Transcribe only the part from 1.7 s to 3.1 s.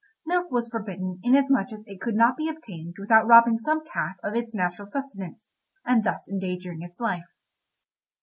as it could not be obtained